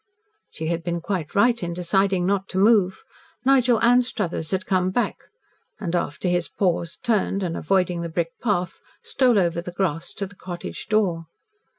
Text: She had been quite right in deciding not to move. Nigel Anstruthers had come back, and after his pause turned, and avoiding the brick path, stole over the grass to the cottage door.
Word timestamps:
She 0.49 0.65
had 0.65 0.81
been 0.83 0.99
quite 0.99 1.35
right 1.35 1.61
in 1.61 1.75
deciding 1.75 2.25
not 2.25 2.47
to 2.47 2.57
move. 2.57 3.03
Nigel 3.45 3.79
Anstruthers 3.83 4.49
had 4.49 4.65
come 4.65 4.89
back, 4.89 5.25
and 5.79 5.95
after 5.95 6.27
his 6.27 6.47
pause 6.47 6.97
turned, 7.03 7.43
and 7.43 7.55
avoiding 7.55 8.01
the 8.01 8.09
brick 8.09 8.31
path, 8.41 8.81
stole 9.03 9.37
over 9.37 9.61
the 9.61 9.71
grass 9.71 10.11
to 10.13 10.25
the 10.25 10.33
cottage 10.33 10.87
door. 10.87 11.27